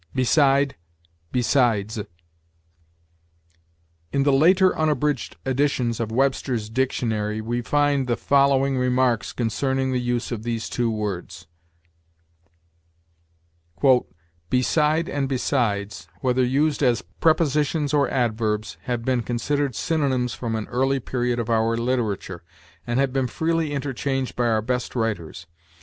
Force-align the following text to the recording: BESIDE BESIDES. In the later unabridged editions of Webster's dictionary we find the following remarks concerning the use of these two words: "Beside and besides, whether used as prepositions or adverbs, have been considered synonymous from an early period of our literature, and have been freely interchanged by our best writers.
BESIDE 0.15 0.75
BESIDES. 1.31 1.99
In 4.11 4.23
the 4.23 4.33
later 4.33 4.75
unabridged 4.75 5.35
editions 5.45 5.99
of 5.99 6.11
Webster's 6.11 6.71
dictionary 6.71 7.39
we 7.39 7.61
find 7.61 8.07
the 8.07 8.17
following 8.17 8.79
remarks 8.79 9.31
concerning 9.31 9.91
the 9.91 9.99
use 10.01 10.31
of 10.31 10.41
these 10.41 10.69
two 10.69 10.89
words: 10.89 11.45
"Beside 14.49 15.07
and 15.07 15.29
besides, 15.29 16.07
whether 16.21 16.43
used 16.43 16.81
as 16.81 17.03
prepositions 17.19 17.93
or 17.93 18.09
adverbs, 18.09 18.77
have 18.85 19.05
been 19.05 19.21
considered 19.21 19.75
synonymous 19.75 20.33
from 20.33 20.55
an 20.55 20.65
early 20.69 20.99
period 20.99 21.37
of 21.37 21.47
our 21.47 21.77
literature, 21.77 22.41
and 22.87 22.99
have 22.99 23.13
been 23.13 23.27
freely 23.27 23.71
interchanged 23.71 24.35
by 24.35 24.47
our 24.47 24.63
best 24.63 24.95
writers. 24.95 25.45